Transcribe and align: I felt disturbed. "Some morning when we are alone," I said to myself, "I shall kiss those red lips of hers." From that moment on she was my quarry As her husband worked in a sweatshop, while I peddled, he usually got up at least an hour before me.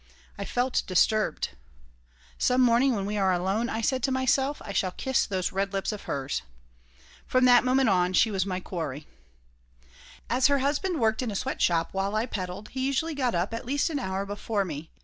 I 0.35 0.45
felt 0.45 0.81
disturbed. 0.87 1.49
"Some 2.39 2.59
morning 2.61 2.95
when 2.95 3.05
we 3.05 3.19
are 3.19 3.31
alone," 3.31 3.69
I 3.69 3.81
said 3.81 4.01
to 4.01 4.11
myself, 4.11 4.59
"I 4.65 4.73
shall 4.73 4.89
kiss 4.93 5.27
those 5.27 5.51
red 5.51 5.73
lips 5.73 5.91
of 5.91 6.05
hers." 6.05 6.41
From 7.27 7.45
that 7.45 7.63
moment 7.63 7.89
on 7.89 8.13
she 8.13 8.31
was 8.31 8.43
my 8.43 8.59
quarry 8.59 9.05
As 10.27 10.47
her 10.47 10.57
husband 10.57 10.99
worked 10.99 11.21
in 11.21 11.29
a 11.29 11.35
sweatshop, 11.35 11.89
while 11.93 12.15
I 12.15 12.25
peddled, 12.25 12.69
he 12.69 12.83
usually 12.87 13.13
got 13.13 13.35
up 13.35 13.53
at 13.53 13.63
least 13.63 13.91
an 13.91 13.99
hour 13.99 14.25
before 14.25 14.65
me. 14.65 14.89